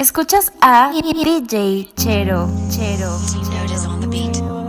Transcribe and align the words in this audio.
Escuchas 0.00 0.50
a 0.62 0.90
DJ 0.94 1.90
Chero, 1.94 2.48
Chero, 2.70 3.18
Chero. 4.10 4.59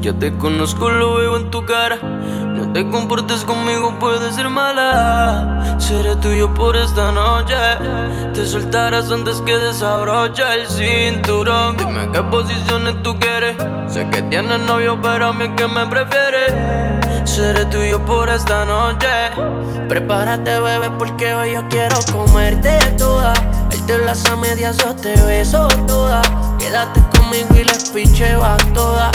Ya 0.00 0.14
te 0.14 0.34
conozco, 0.38 0.88
lo 0.88 1.16
veo 1.16 1.36
en 1.36 1.50
tu 1.50 1.66
cara. 1.66 1.96
No 2.00 2.72
te 2.72 2.88
comportes 2.88 3.44
conmigo, 3.44 3.98
puede 3.98 4.32
ser 4.32 4.48
mala. 4.48 5.76
Seré 5.78 6.16
tuyo 6.16 6.54
por 6.54 6.74
esta 6.74 7.12
noche. 7.12 7.54
Te 8.32 8.46
soltarás 8.46 9.12
antes 9.12 9.42
que 9.42 9.58
desabrocha 9.58 10.54
el 10.54 10.66
cinturón. 10.68 11.76
Dime 11.76 12.08
qué 12.12 12.22
posiciones 12.22 13.02
tú 13.02 13.18
quieres. 13.18 13.56
Sé 13.92 14.08
que 14.08 14.22
tienes 14.22 14.60
novio, 14.60 14.98
pero 15.02 15.28
a 15.28 15.32
mí 15.34 15.50
que 15.54 15.68
me 15.68 15.84
prefiere. 15.86 16.46
Seré 17.26 17.66
tuyo 17.66 18.02
por 18.06 18.30
esta 18.30 18.64
noche. 18.64 19.06
Prepárate, 19.86 20.60
bebé, 20.60 20.90
porque 20.98 21.34
hoy 21.34 21.52
yo 21.52 21.68
quiero 21.68 21.96
comerte 22.10 22.78
toda. 22.96 23.34
Él 23.70 23.84
te 23.84 23.98
las 23.98 24.24
a 24.30 24.36
medias, 24.36 24.78
yo 24.78 24.96
te 24.96 25.14
beso 25.24 25.68
toda. 25.86 26.22
Quédate 26.58 27.00
conmigo 27.18 27.54
y 27.54 27.64
les 27.64 27.90
picheo 27.90 28.42
a 28.42 28.56
toda. 28.72 29.10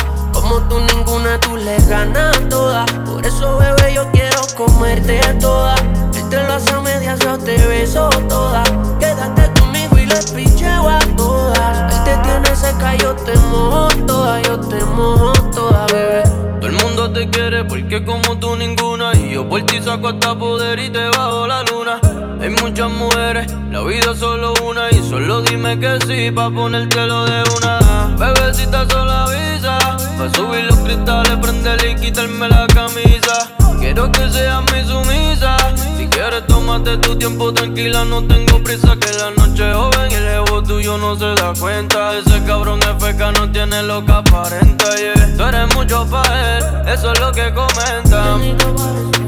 Como 0.45 0.61
tú 0.67 0.79
ninguna, 0.79 1.39
tú 1.39 1.57
le 1.57 1.75
ganas 1.87 2.37
toda. 2.49 2.85
Por 3.03 3.25
eso, 3.25 3.57
bebé, 3.57 3.95
yo 3.95 4.07
quiero 4.11 4.41
comerte 4.55 5.19
toda. 5.41 5.73
Él 6.13 6.29
te 6.29 6.43
lo 6.43 6.53
hace 6.53 6.71
a 6.71 6.81
medias, 6.81 7.19
yo 7.19 7.35
te 7.39 7.57
beso 7.65 8.09
toda. 8.29 8.63
Quédate 8.99 9.59
conmigo 9.59 9.97
y 9.97 10.05
le 10.05 10.19
picheo 10.35 10.87
a 10.87 10.99
todas. 11.17 11.91
Él 11.91 12.03
te 12.03 12.17
tiene 12.17 12.55
seca, 12.55 12.95
yo 12.95 13.15
te 13.15 13.35
mojo 13.49 13.87
toda, 14.05 14.39
yo 14.43 14.59
te 14.59 14.85
mojo 14.85 15.33
toda, 15.49 15.87
bebé. 15.87 16.21
Todo 16.61 16.67
el 16.67 16.73
mundo 16.73 17.11
te 17.11 17.27
quiere 17.27 17.65
porque 17.65 18.05
como 18.05 18.37
tú 18.37 18.55
ninguna. 18.55 19.15
Y 19.15 19.33
yo 19.33 19.49
por 19.49 19.63
ti 19.63 19.81
saco 19.81 20.09
hasta 20.09 20.37
poder 20.37 20.77
y 20.77 20.91
te 20.91 21.07
bajo 21.09 21.47
la 21.47 21.63
luna. 21.63 21.99
Hay 22.39 22.51
muchas 22.51 22.91
mujeres, 22.91 23.51
la 23.71 23.81
vida 23.81 24.11
es 24.11 24.19
solo 24.19 24.53
una. 24.63 24.91
Y 24.91 25.01
solo 25.09 25.41
dime 25.41 25.79
que 25.79 25.97
sí, 26.05 26.29
pa' 26.29 26.51
ponértelo 26.51 27.25
de 27.25 27.43
una. 27.57 27.84
Bebecita, 28.17 28.85
solo 28.89 29.11
avisa. 29.11 29.77
Pa' 30.17 30.29
subir 30.35 30.65
los 30.65 30.79
cristales, 30.79 31.37
prenderle 31.41 31.91
y 31.91 31.95
quitarme 31.95 32.47
la 32.49 32.65
camisa. 32.67 33.51
Quiero 33.79 34.11
que 34.11 34.29
seas 34.29 34.63
mi 34.71 34.83
sumisa. 34.87 35.57
Si 35.97 36.07
quieres, 36.07 36.47
tómate 36.47 36.97
tu 36.97 37.15
tiempo 37.17 37.53
tranquila. 37.53 38.05
No 38.05 38.23
tengo 38.23 38.63
prisa, 38.63 38.95
que 38.95 39.11
la 39.17 39.31
noche 39.31 39.69
es 39.69 39.75
joven 39.75 40.11
y 40.11 40.13
el 40.15 40.27
ego 40.27 40.63
tuyo 40.63 40.97
no 40.97 41.15
se 41.15 41.35
da 41.35 41.53
cuenta. 41.59 42.17
Ese 42.17 42.43
cabrón 42.45 42.79
FK 42.81 43.31
no 43.39 43.51
tiene 43.51 43.83
lo 43.83 44.03
que 44.05 44.11
aparenta. 44.11 44.95
Yeah. 44.95 45.37
Tú 45.37 45.43
eres 45.43 45.75
mucho 45.75 46.05
para 46.09 46.57
él, 46.57 46.63
eso 46.87 47.11
es 47.11 47.19
lo 47.19 47.31
que 47.31 47.53
comentan. 47.53 49.24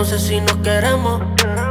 No 0.00 0.06
sé 0.06 0.18
si 0.18 0.40
nos 0.40 0.56
queremos. 0.62 1.20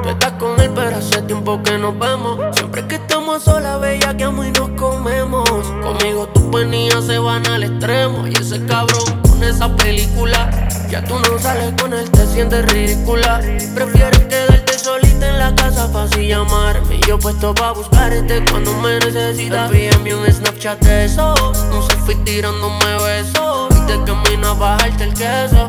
Tú 0.04 0.10
estás 0.10 0.34
con 0.34 0.62
él, 0.62 0.70
pero 0.76 0.96
hace 0.96 1.20
tiempo 1.24 1.60
que 1.64 1.80
nos 1.80 1.98
vemos. 1.98 2.38
Siempre 2.56 2.86
que 2.86 2.98
estamos 2.98 3.42
solas, 3.42 3.82
bella, 3.82 4.16
que 4.16 4.24
amo 4.24 4.44
y 4.44 4.52
nos 4.52 4.70
comemos. 4.80 5.50
Conmigo 5.50 6.28
tus 6.28 6.44
penías 6.44 7.06
se 7.06 7.18
van 7.18 7.44
al 7.48 7.64
extremo. 7.64 8.28
Y 8.28 8.34
ese 8.36 8.64
cabrón 8.68 9.20
con 9.28 9.44
esa 9.44 9.76
película. 9.76 10.48
Ya 10.92 11.04
tú 11.04 11.16
no 11.18 11.40
sales 11.40 11.74
con 11.82 11.92
él, 11.92 12.08
te 12.12 12.28
sientes 12.28 12.72
ridícula. 12.72 13.42
Prefieres 13.74 14.20
quedarte 14.26 14.78
solita 14.78 15.28
en 15.28 15.40
la 15.40 15.56
casa 15.56 15.92
para 15.92 16.06
llamarme. 16.16 17.00
Yo 17.08 17.18
puesto 17.18 17.56
pa' 17.56 17.72
buscarte 17.72 18.46
cuando 18.52 18.76
me 18.76 19.00
necesitas. 19.00 19.72
Envíame 19.72 20.14
un 20.14 20.32
Snapchat 20.32 20.80
de 20.82 21.06
eso. 21.06 21.34
No 21.72 21.82
se 21.82 21.96
fui 22.06 22.14
tirándome 22.18 22.94
besos. 23.06 23.70
Y 23.72 23.92
de 23.92 24.04
camino 24.04 24.50
a 24.50 24.54
bajarte 24.54 25.06
el 25.06 25.14
queso. 25.16 25.68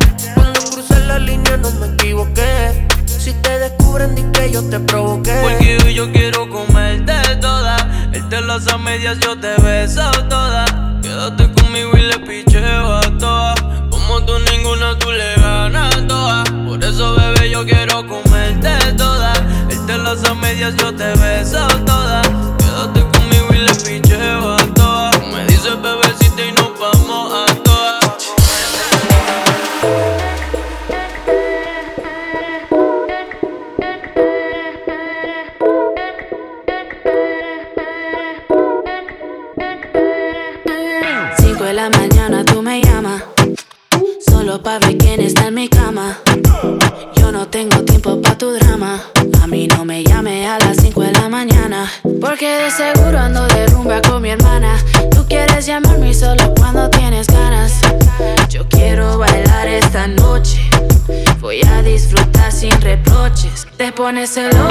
La 1.10 1.18
línea 1.18 1.56
no 1.56 1.70
me 1.72 1.86
equivoqué. 1.88 2.86
Si 3.06 3.32
te 3.32 3.58
descubren, 3.58 4.14
di 4.14 4.22
que 4.32 4.52
yo 4.52 4.62
te 4.62 4.78
provoqué. 4.78 5.34
Porque 5.42 5.92
yo 5.92 6.10
quiero 6.12 6.48
comerte 6.48 7.14
toda. 7.40 7.76
Él 8.12 8.28
te 8.28 8.40
las 8.40 8.68
a 8.68 8.78
medias, 8.78 9.18
yo 9.18 9.36
te 9.36 9.60
beso 9.60 10.08
toda. 10.28 10.64
Quédate 11.02 11.50
conmigo 11.52 11.90
y 11.96 12.02
le 12.02 12.18
picheo 12.20 12.92
a 12.94 13.18
toa. 13.18 13.54
Como 13.90 14.24
tú 14.24 14.34
ninguna, 14.52 14.96
tú 14.98 15.10
le 15.10 15.34
ganas 15.34 16.06
toda. 16.06 16.44
Por 16.66 16.82
eso, 16.84 17.16
bebé, 17.16 17.50
yo 17.50 17.64
quiero 17.64 18.06
comerte 18.06 18.70
toda. 18.96 19.32
Él 19.68 19.84
te 19.86 19.98
las 19.98 20.22
a 20.24 20.34
medias, 20.34 20.74
yo 20.76 20.94
te 20.94 21.12
beso 21.22 21.66
toda. 21.86 22.22
Pones 64.20 64.34
celoso 64.34 64.69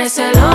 pones 0.00 0.14
celoso 0.14 0.49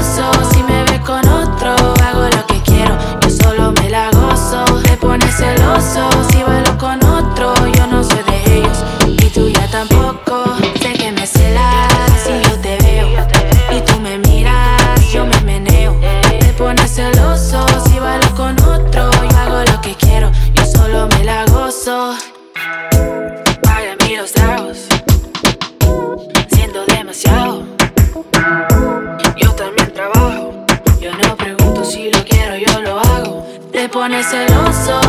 celoso 34.23 35.04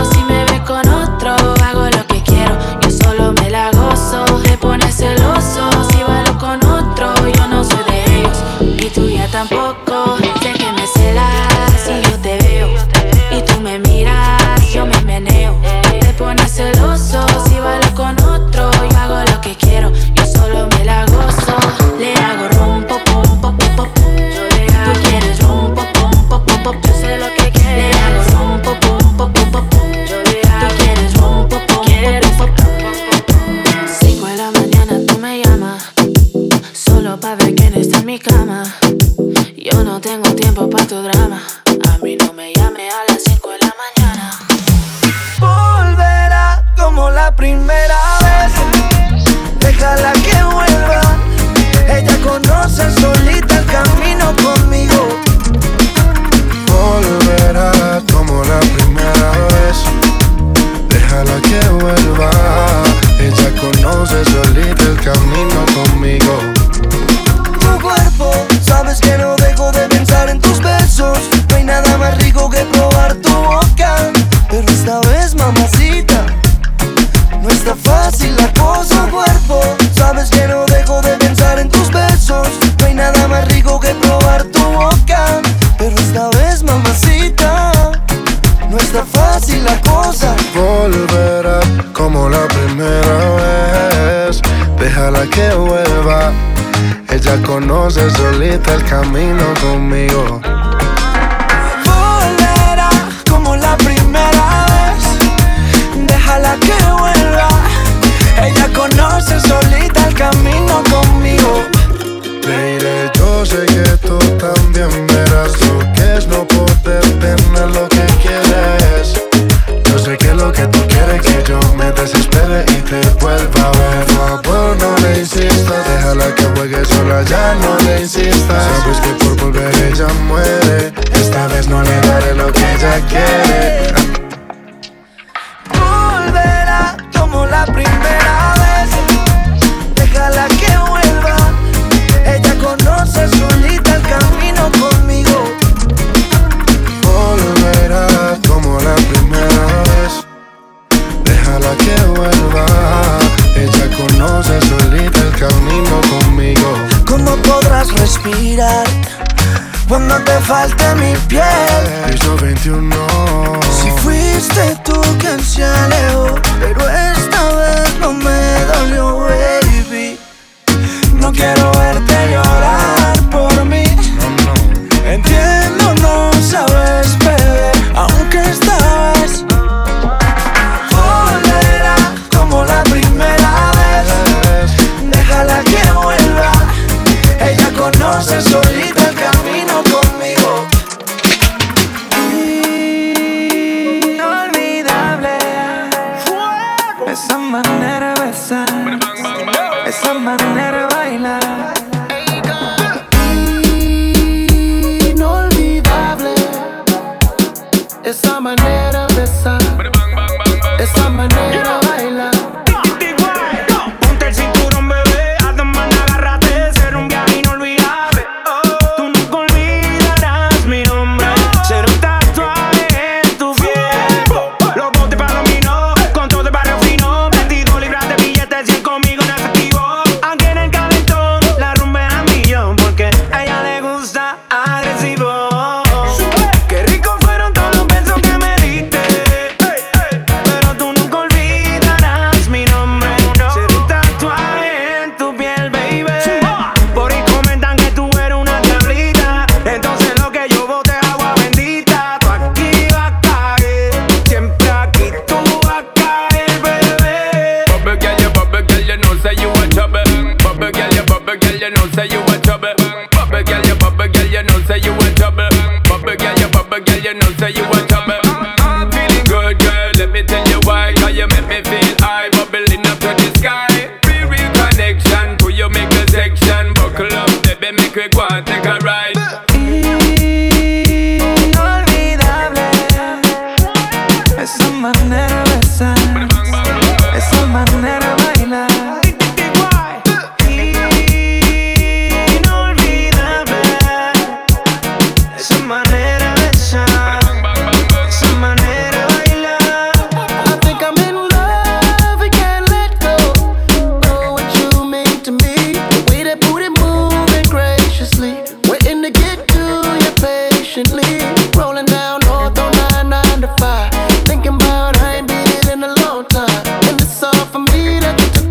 que 117.85 118.16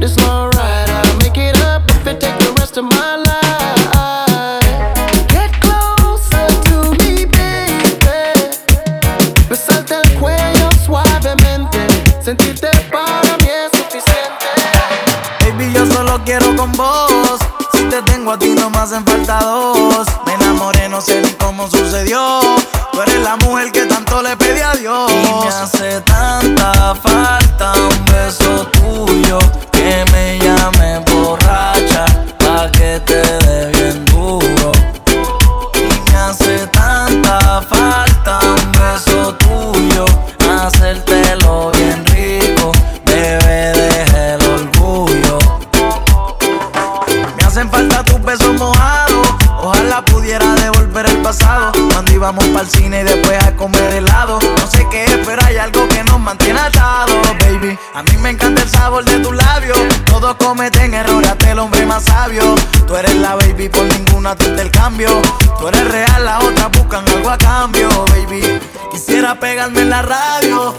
It's 0.05 0.15
my 0.17 0.35
tú 64.55 64.62
el 64.62 64.71
cambio. 64.71 65.09
Tú 65.59 65.67
eres 65.67 65.88
real, 65.88 66.25
las 66.25 66.43
otras 66.43 66.71
buscan 66.71 67.07
algo 67.09 67.29
a 67.29 67.38
cambio, 67.38 67.89
baby. 68.09 68.59
Quisiera 68.91 69.39
pegarme 69.39 69.81
en 69.81 69.89
la 69.89 70.01
radio 70.01 70.74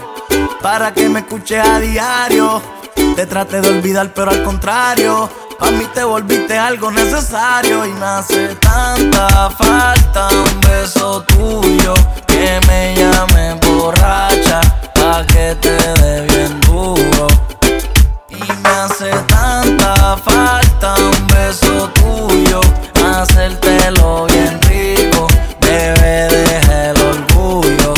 para 0.61 0.93
que 0.93 1.09
me 1.09 1.19
escuches 1.19 1.65
a 1.65 1.79
diario. 1.79 2.61
Te 3.15 3.25
trate 3.25 3.61
de 3.61 3.69
olvidar, 3.69 4.13
pero 4.13 4.31
al 4.31 4.43
contrario. 4.43 5.29
A 5.59 5.71
mí 5.71 5.85
te 5.91 6.03
volviste 6.03 6.55
algo 6.55 6.91
necesario 6.91 7.83
y 7.83 7.91
me 7.93 8.05
hace 8.05 8.55
tanta 8.55 9.49
falta 9.49 10.27
un 10.29 10.61
beso 10.61 11.23
tuyo 11.23 11.95
que 12.27 12.59
me 12.67 12.95
llame 12.95 13.55
borracha 13.65 14.61
pa' 14.93 15.25
que 15.25 15.57
te 15.59 15.71
dé 15.71 16.21
bien 16.27 16.59
duro. 16.61 17.27
Y 18.29 18.35
me 18.35 18.69
hace 18.69 19.09
tanta 19.27 20.15
falta 20.17 20.93
un 20.93 21.27
beso 21.27 21.89
tuyo, 21.89 22.61
hacértelo 23.47 24.25
bien 24.25 24.59
rico, 24.63 25.27
bebé 25.61 26.27
deja 26.29 26.89
el 26.89 27.01
orgullo. 27.01 27.93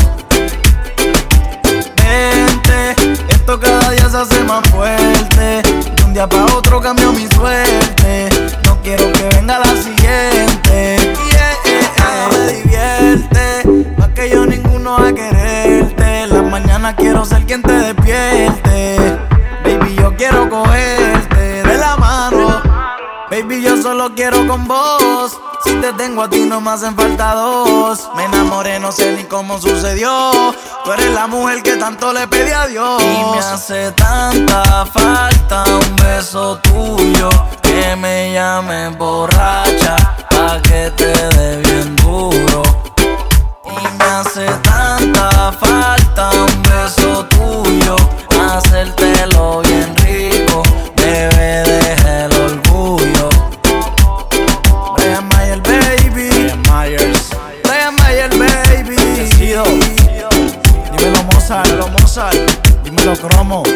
Vente, 1.96 2.96
esto 3.30 3.60
cada 3.60 3.90
día 3.92 4.10
se 4.10 4.18
hace 4.18 4.44
más 4.44 4.68
fuerte. 4.70 5.62
De 5.96 6.04
un 6.06 6.14
día 6.14 6.28
para 6.28 6.46
otro 6.46 6.80
cambio 6.80 7.12
mi 7.14 7.28
suerte. 7.28 8.30
No 8.66 8.80
quiero 8.84 9.12
que 9.12 9.24
venga 9.36 9.60
la 9.60 9.76
siguiente. 9.76 10.98
Yeah, 11.32 11.54
yeah, 11.66 11.94
yeah. 11.98 12.30
me 12.32 12.54
divierte, 12.54 13.94
más 13.98 14.10
que 14.10 14.30
yo 14.30 14.46
ninguno 14.46 14.98
va 15.00 15.08
a 15.08 15.14
quererte. 15.14 16.28
Las 16.28 16.44
mañanas 16.44 16.94
quiero 16.96 17.26
ser 17.26 17.46
quien 17.46 17.64
te 17.64 17.72
despierte. 17.72 18.98
Baby, 19.64 19.96
yo 19.96 20.16
quiero 20.16 20.48
cogerte 20.50 21.64
de 21.64 21.78
la 21.78 21.98
mano. 21.98 22.62
Baby, 23.32 23.64
yo 23.64 23.82
solo 23.82 24.14
quiero 24.16 24.48
con 24.48 24.68
vos. 24.68 24.99
Tengo 26.00 26.24
a 26.24 26.30
ti, 26.30 26.46
no 26.46 26.62
me 26.62 26.72
hacen 26.72 26.96
falta 26.96 27.34
dos. 27.34 28.10
Me 28.16 28.24
enamoré, 28.24 28.80
no 28.80 28.90
sé 28.90 29.18
ni 29.18 29.26
cómo 29.26 29.60
sucedió. 29.60 30.32
Tú 30.86 30.94
eres 30.94 31.14
la 31.14 31.28
mujer 31.28 31.62
que 31.62 31.76
tanto 31.76 32.14
le 32.14 32.26
pedí 32.26 32.54
a 32.54 32.68
Dios. 32.68 33.04
Y 33.04 33.36
me 33.36 33.40
hace 33.40 33.92
tanta 33.92 34.86
falta 34.86 35.66
un 35.66 35.96
beso 35.98 36.58
tuyo. 36.60 37.30
Que 37.62 37.98
me 37.98 38.32
llame 38.32 38.88
borracha. 38.98 39.98
Pa' 40.32 40.62
que 40.62 40.90
te 40.96 41.08
dé 41.36 41.58
bien 41.64 41.94
duro. 41.98 42.62
Y 43.66 43.98
me 43.98 44.06
hace 44.06 44.46
tanta 44.64 45.52
falta 45.52 46.30
un 46.32 46.62
beso 46.62 47.19
Dímelo 63.30 63.69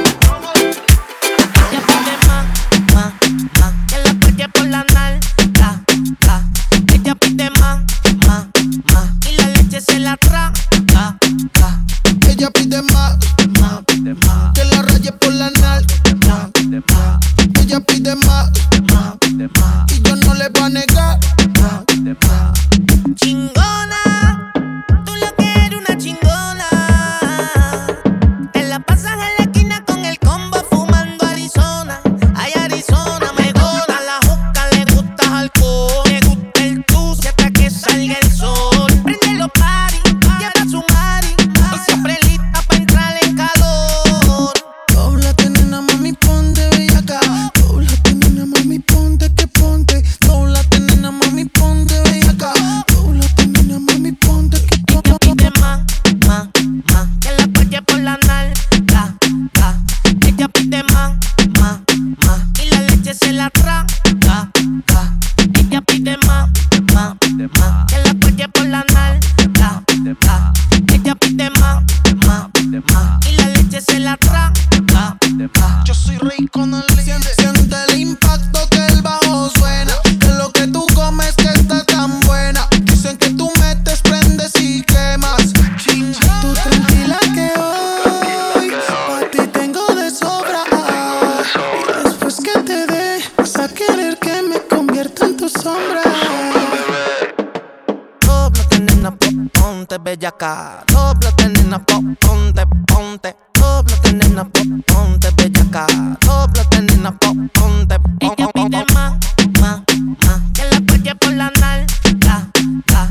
Dóblate, 101.03 101.50
nena, 101.50 101.79
po- 101.79 102.01
ponte, 102.22 102.63
ponte. 102.88 103.36
Dóblate, 103.60 104.13
nena, 104.13 104.43
po- 104.45 104.63
ponte 104.88 105.29
bellaca. 105.36 105.86
Dóblate, 106.22 106.81
nena, 106.81 107.12
po- 107.12 107.36
ponte, 107.53 108.00
ponte. 108.00 108.25
Ella 108.25 108.48
pide 108.53 108.86
más, 108.93 109.13
más, 109.60 109.81
más. 110.25 110.41
Que 110.53 110.63
la 110.72 110.79
cuelgue 110.88 111.15
por 111.15 111.33
la 111.33 111.51
nalga, 111.60 112.48
ga. 112.88 113.10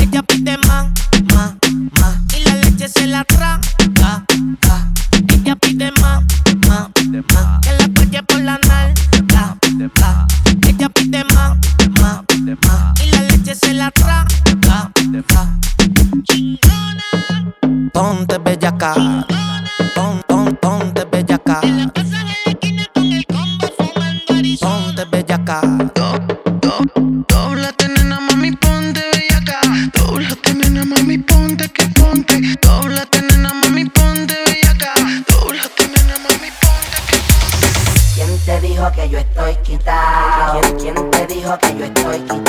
Ella 0.00 0.22
pide 0.22 0.56
más, 0.66 0.86
más, 1.34 1.52
más. 2.00 2.14
Y 2.34 2.44
la 2.44 2.54
leche 2.56 2.88
se 2.88 3.06
la 3.08 3.22
traga, 3.24 3.60
Ponte 17.94 18.38
bellaca. 18.38 18.92
Pon, 19.94 20.20
pon, 20.26 20.56
ponte 20.56 21.04
bellaca. 21.04 21.60
La 21.62 21.86
pasan 21.94 22.26
en 22.26 22.44
la 22.44 22.50
esquina 22.50 22.86
con 22.92 23.12
el 23.12 23.24
combo 23.24 23.68
fumando 23.78 24.34
Arizona. 24.36 24.86
Ponte 24.86 25.04
bellaca. 25.12 25.60
Dóblate, 27.28 27.88
nena, 27.88 28.18
mami, 28.18 28.50
ponte 28.56 29.00
bellaca. 29.12 29.60
Dóblate, 29.94 30.54
nena, 30.54 30.84
mami, 30.84 31.18
ponte 31.18 31.68
que 31.68 31.86
ponte. 31.90 32.40
Dóblate, 32.60 33.22
nena, 33.22 33.54
mami, 33.62 33.84
ponte 33.84 34.34
bellaca. 34.44 34.94
Dóblate, 35.30 35.86
nena, 35.86 36.16
mami, 36.24 36.50
ponte 36.62 36.98
que 37.08 37.18
¿Quién 38.16 38.38
te 38.44 38.60
dijo 38.60 38.90
que 38.90 39.08
yo 39.08 39.18
estoy 39.18 39.54
quitado? 39.62 40.60
¿Quién, 40.60 40.94
quién 40.94 41.10
te 41.12 41.26
dijo 41.32 41.56
que 41.58 41.78
yo 41.78 41.84
estoy 41.84 42.18
quitado? 42.22 42.43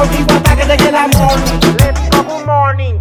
Deportivo 0.00 0.34
Ataque. 0.34 0.64
Let's 1.78 2.08
go, 2.08 2.46
morning. 2.46 3.00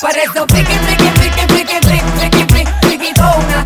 Por 0.00 0.16
eso 0.16 0.46
friki, 0.48 0.72
friki, 0.86 1.10
friki, 1.18 1.40
friki, 1.46 1.76
friki, 1.84 2.44
friki, 2.48 2.72
friki, 2.80 3.12
dona, 3.12 3.62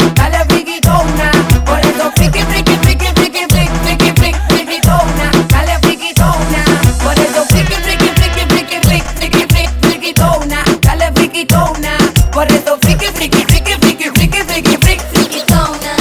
friki, 0.48 0.80
dona. 0.80 1.30
Por 1.64 1.78
eso 1.78 2.10
friki, 2.16 2.42
friki, 2.50 2.76
friki, 2.82 3.06
friki, 3.14 4.80
dona, 4.82 5.30
dale 5.48 5.78
friki, 5.82 6.12
dona. 6.12 6.64
Por 7.04 7.14
eso 7.14 7.44
friki, 7.50 7.74
friki, 7.84 8.08
friki, 8.18 8.46
friki, 8.48 8.78
friki, 8.82 9.04
friki, 9.14 9.46
friki, 9.46 9.68
friki, 9.80 10.12
dona, 10.12 10.64
dale 10.80 11.12
friki, 11.14 11.44
dona. 11.44 11.96
Por 12.32 12.50
eso 12.50 12.78
friki, 12.80 13.06
friki, 13.14 13.44
friki, 13.46 13.74
friki, 13.78 14.10
friki, 14.10 14.42
friki, 14.42 14.76
friki, 14.76 15.40
dona. 15.46 15.94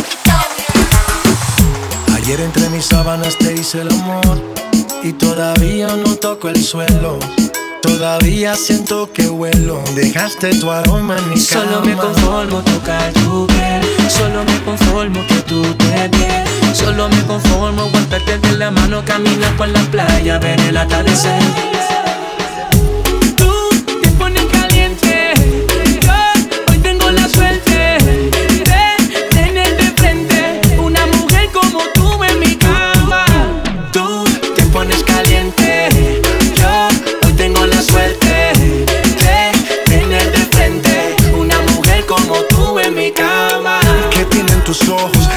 Yo 0.00 0.06
dona. 0.26 0.66
Ayer 2.16 2.40
entre 2.40 2.68
mis 2.70 2.84
sábanas 2.84 3.38
te 3.38 3.54
hice 3.54 3.82
el 3.82 3.92
amor 3.92 4.42
y 5.04 5.12
todavía 5.12 5.86
no 5.86 6.16
toco 6.16 6.48
el 6.48 6.64
suelo 6.64 6.97
día 8.28 8.54
siento 8.56 9.10
que 9.10 9.26
vuelo. 9.26 9.82
Dejaste 9.94 10.50
tu 10.60 10.70
aroma 10.70 11.16
en 11.16 11.30
mi 11.30 11.42
cama. 11.42 11.64
Solo 11.64 11.80
me 11.82 11.96
conformo 11.96 12.60
tocar 12.62 13.12
tu 13.14 13.46
piel. 13.46 13.80
Solo 14.10 14.44
me 14.44 14.62
conformo 14.64 15.26
que 15.26 15.36
tú 15.48 15.62
te 15.74 16.08
piel. 16.10 16.44
Solo 16.74 17.08
me 17.08 17.22
conformo 17.22 17.82
aguantarte 17.82 18.38
de 18.38 18.52
la 18.58 18.70
mano, 18.70 19.02
caminar 19.04 19.56
por 19.56 19.68
la 19.68 19.80
playa, 19.90 20.38
ver 20.38 20.60
el 20.60 20.76
atardecer. 20.76 21.40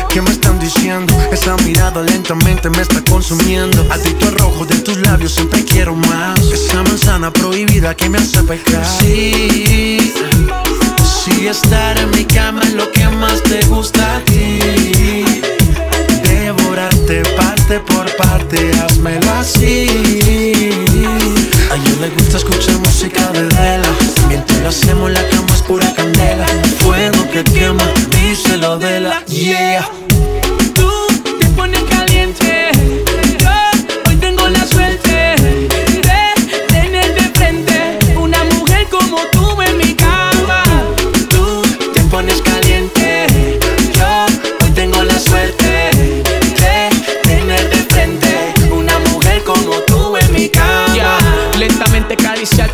¿Qué 0.09 0.21
me 0.21 0.31
están 0.31 0.59
diciendo? 0.59 1.15
Esa 1.31 1.55
mirada 1.57 2.01
lentamente 2.01 2.69
me 2.69 2.81
está 2.81 3.01
consumiendo. 3.03 3.85
Adicto 3.89 4.27
al 4.27 4.35
rojo 4.35 4.65
de 4.65 4.75
tus 4.79 4.97
labios, 4.97 5.33
siempre 5.33 5.63
quiero 5.63 5.95
más. 5.95 6.39
Esa 6.51 6.83
manzana 6.83 7.31
prohibida 7.31 7.95
que 7.95 8.09
me 8.09 8.17
hace 8.17 8.43
pecar. 8.43 8.85
Sí, 8.99 10.13
sí, 11.23 11.47
estar 11.47 11.97
en 11.97 12.11
mi 12.11 12.25
cama 12.25 12.61
es 12.63 12.73
lo 12.73 12.91
que 12.91 13.07
más 13.07 13.41
te 13.43 13.65
gusta 13.67 14.17
a 14.17 14.19
ti. 14.25 14.59
Devorarte 16.23 17.23
parte 17.37 17.79
por 17.79 18.13
parte, 18.17 18.71
házmelo 18.83 19.31
así. 19.39 19.87
A 21.71 21.75
ella 21.75 21.95
le 22.01 22.09
gusta 22.09 22.37
escuchar 22.37 22.77
música 22.79 23.31
de 23.31 23.43
vela. 23.43 23.89
Mientras 24.27 24.59
lo 24.59 24.69
hacemos, 24.69 25.09
la 25.09 25.25
cama 25.29 25.47
es 25.53 25.61
pura 25.61 25.93
candela. 25.93 26.45
Fuego 26.79 27.29
que 27.31 27.43
quema 27.45 27.85
díselo 28.21 28.77
de 28.77 28.99
la 29.01 29.25
yeah. 29.25 30.00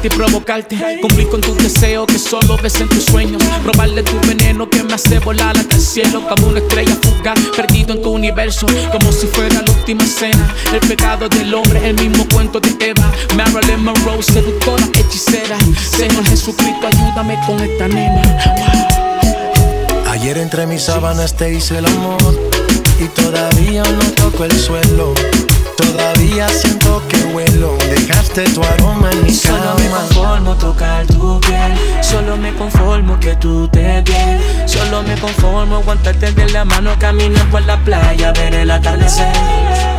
y 0.03 0.10
provocarte. 0.10 0.77
Cumplir 1.01 1.29
con 1.29 1.41
tus 1.41 1.57
deseos 1.57 2.07
que 2.07 2.19
solo 2.19 2.57
ves 2.62 2.79
en 2.81 2.89
tus 2.89 3.05
sueños. 3.05 3.41
Robarle 3.63 4.03
tu 4.03 4.19
veneno 4.27 4.69
que 4.69 4.83
me 4.83 4.93
hace 4.93 5.19
volar 5.19 5.57
hasta 5.57 5.75
el 5.75 5.81
cielo. 5.81 6.27
Como 6.27 6.47
una 6.47 6.60
estrella 6.60 6.95
fugaz, 7.01 7.39
perdido 7.55 7.93
en 7.93 8.01
tu 8.01 8.12
universo. 8.12 8.67
Como 8.91 9.12
si 9.12 9.27
fuera 9.27 9.62
la 9.62 9.71
última 9.71 10.05
cena. 10.05 10.53
El 10.73 10.79
pecado 10.88 11.29
del 11.29 11.53
hombre, 11.53 11.89
el 11.89 11.95
mismo 11.95 12.25
cuento 12.33 12.60
de 12.60 12.75
Eva. 12.79 13.12
Marilyn 13.36 13.83
Monroe, 13.83 14.21
seductora, 14.21 14.83
hechicera. 14.93 15.57
Señor 15.89 16.25
Jesucristo, 16.25 16.88
ayúdame 16.88 17.39
con 17.45 17.60
esta 17.60 17.88
nena. 17.88 18.21
Ayer 20.10 20.38
entre 20.38 20.65
mis 20.65 20.83
sábanas 20.83 21.36
te 21.36 21.53
hice 21.53 21.77
el 21.77 21.86
amor. 21.86 22.17
Y 22.99 23.07
todavía 23.10 23.83
no 23.83 24.12
toco 24.12 24.43
el 24.45 24.60
suelo. 24.60 25.13
Todavía 25.77 26.49
siento 26.49 27.01
que 27.07 27.17
vuelo, 27.31 27.77
dejaste 27.89 28.43
tu 28.49 28.63
aroma 28.63 29.11
en 29.11 29.23
mi 29.23 29.37
cama. 29.37 29.57
Solo 29.57 29.75
me 29.77 29.89
conformo 29.89 30.55
tocar 30.55 31.05
tu 31.07 31.39
piel, 31.41 31.73
solo 32.01 32.37
me 32.37 32.53
conformo 32.53 33.19
que 33.19 33.35
tú 33.35 33.67
te 33.67 34.01
bien. 34.01 34.41
Solo 34.65 35.03
me 35.03 35.15
conformo 35.19 35.77
aguantarte 35.77 36.31
de 36.31 36.49
la 36.49 36.65
mano, 36.65 36.95
caminar 36.99 37.49
por 37.49 37.61
la 37.63 37.77
playa, 37.77 38.31
ver 38.33 38.55
el 38.55 38.71
atardecer. 38.71 39.96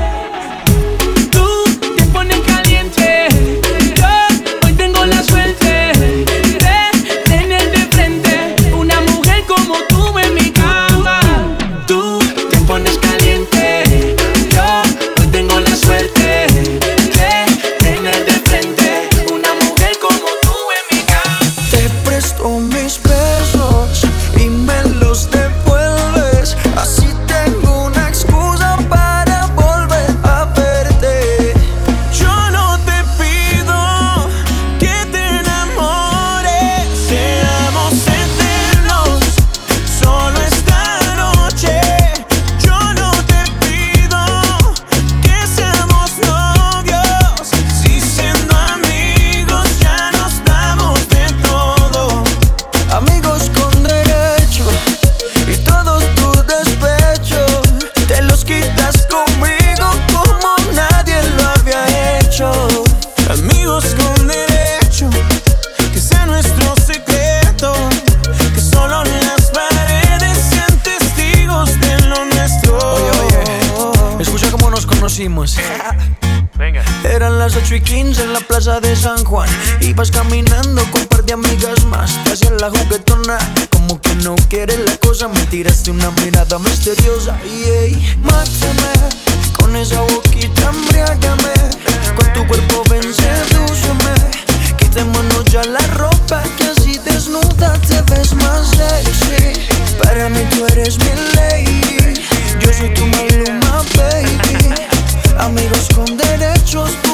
con 106.08 106.16
derechos. 106.16 107.07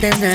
Desde 0.00 0.29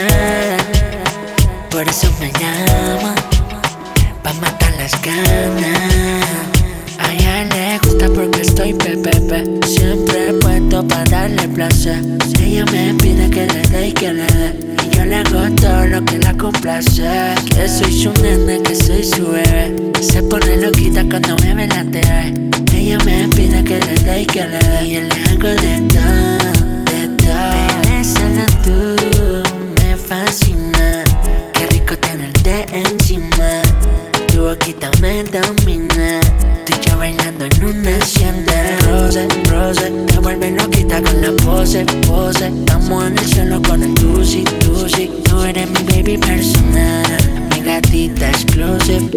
Con 43.67 43.93
do 43.95 44.21
it, 44.21 44.49
do. 44.63 44.75
Tú 45.23 45.41
eres 45.43 45.67
mi 45.69 45.83
baby 45.83 46.17
personal, 46.17 47.03
mi 47.49 47.61
gatita 47.61 48.29
exclusive. 48.29 49.09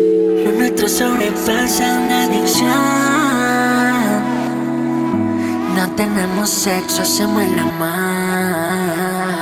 Lo 0.44 0.52
nuestro 0.52 0.88
sobrepasa 0.88 1.98
una 1.98 2.24
adicción. 2.24 2.68
No 5.76 5.90
tenemos 5.96 6.50
sexo, 6.50 7.02
hacemos 7.02 7.42
el 7.42 7.58
amor. 7.58 7.88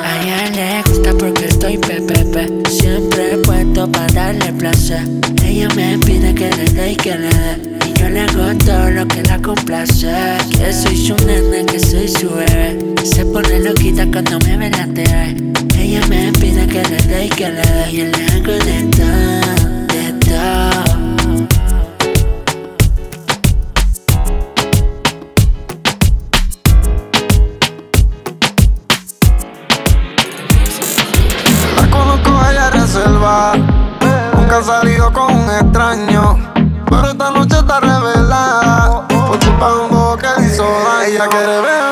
A 0.05 0.23
ella 0.23 0.51
le 0.51 0.83
gusta 0.91 1.13
porque 1.19 1.47
estoy 1.47 1.79
pepepe. 1.79 2.63
Siempre 2.69 3.39
puesto 3.39 3.91
para 3.91 4.13
darle 4.13 4.53
placer. 4.53 5.03
Ella 5.45 5.69
me 5.75 5.99
pide 5.99 6.35
que 6.35 6.51
le 6.51 6.65
dé 6.65 6.93
y 6.93 6.97
que 6.97 7.17
le 7.17 7.29
dé. 7.29 7.86
Yo 7.99 8.09
le 8.11 8.21
hago 8.21 8.57
todo 8.59 8.91
lo 8.91 9.09
que 9.09 9.23
la 9.23 9.39
complace. 9.41 10.37
Que 10.51 10.73
soy 10.73 10.97
su 10.97 11.17
nene, 11.27 11.65
que 11.65 11.81
soy 11.81 12.09
su 12.09 12.29
bebé. 12.29 12.79
Se 13.05 13.25
pone 13.25 13.61
loquita 13.61 14.07
cuando 14.11 14.39
me 14.41 14.57
ve 14.57 14.71
la 14.71 14.87
TV. 14.87 15.37
Ella 15.79 16.01
me 16.09 16.33
pide 16.33 16.67
que 16.67 16.83
le 16.83 16.97
dé 17.03 17.27
y 17.27 17.29
que 17.31 17.49
le 17.49 17.63
dé. 17.63 17.93
Yo 17.93 18.05
le 18.05 18.27
hago 18.27 18.53
de 18.65 18.83
todo, 18.97 19.87
de 19.87 20.13
todo. 20.25 20.47
La 31.77 31.91
conozco, 31.91 32.31
ella 32.51 32.71
reserva. 32.71 33.55
Nunca 34.35 34.59
ha 34.59 34.63
salido 34.63 35.13
con 35.13 35.35
un 35.35 35.51
extraño 35.51 36.56
quería 41.17 41.29
que 41.29 41.61
ver. 41.63 41.86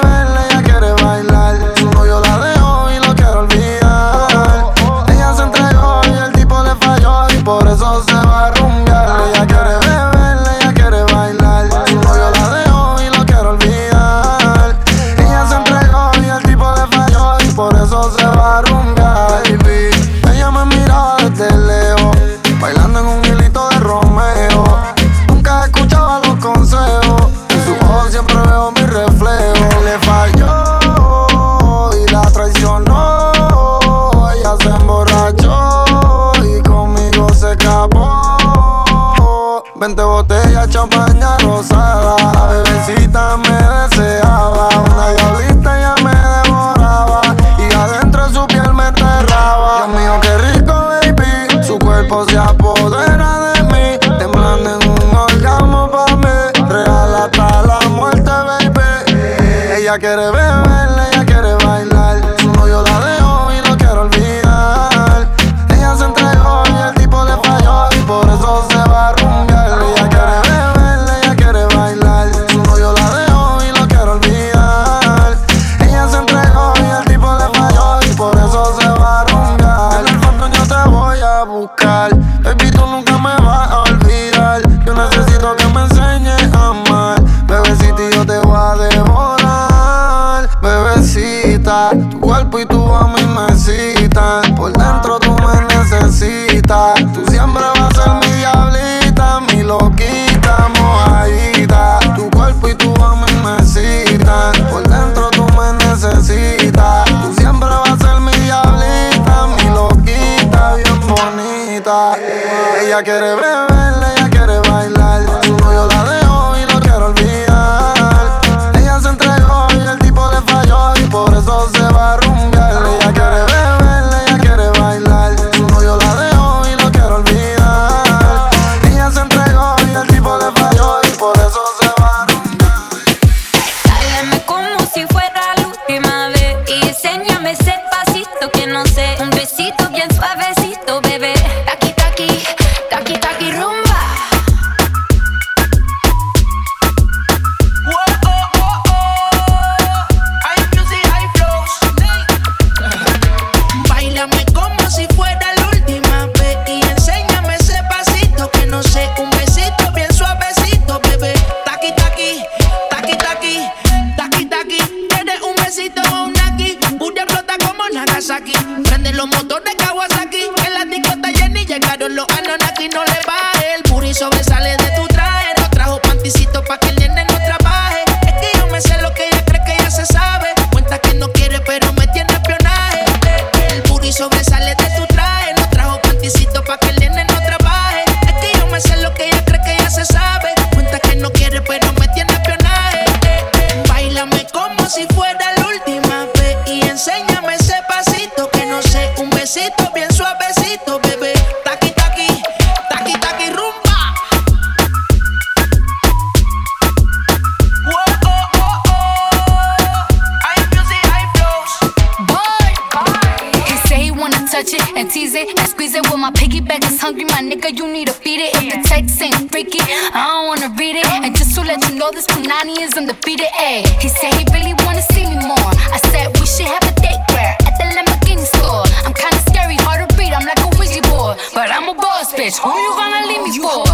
My 216.67 216.77
is 216.77 217.01
hungry, 217.01 217.25
my 217.25 217.41
nigga. 217.41 217.77
You 217.77 217.87
need 217.93 218.09
to 218.09 218.13
feed 218.13 218.41
it. 218.41 218.55
If 218.57 218.65
the 218.73 218.81
text 218.89 219.21
ain't 219.21 219.51
freaky, 219.51 219.81
I 219.81 220.25
don't 220.25 220.47
wanna 220.49 220.75
read 220.79 220.97
it. 220.97 221.07
And 221.07 221.37
just 221.37 221.55
to 221.57 221.63
let 221.63 221.81
you 221.89 221.97
know, 221.97 222.11
this 222.11 222.27
Punani 222.27 222.81
is 222.81 222.95
undefeated. 222.97 223.49
Ayy, 223.61 223.85
he 224.01 224.09
said 224.09 224.33
he 224.35 224.45
really 224.53 224.75
wanna 224.85 225.03
see 225.13 225.25
me 225.25 225.37
more. 225.45 225.73
I 225.93 225.99
said 226.11 226.33
we 226.41 226.47
should 226.47 226.67
have 226.67 226.85
a 226.85 226.95
date 227.01 227.21
where 227.33 227.55
at 227.69 227.75
the 227.79 227.87
Lamborghini 227.97 228.47
store. 228.57 228.85
I'm 229.05 229.15
kinda 229.15 229.39
scary, 229.49 229.77
hard 229.85 230.09
to 230.09 230.17
read. 230.17 230.33
I'm 230.33 230.47
like 230.47 230.61
a 230.61 230.71
Ouija 230.79 231.03
board, 231.09 231.39
but 231.55 231.71
I'm 231.71 231.89
a 231.89 231.95
boss 231.95 232.33
bitch. 232.33 232.57
Who 232.59 232.73
you 232.73 232.93
gonna 232.97 233.27
leave 233.29 233.43
me 233.45 233.59
for? 233.59 233.94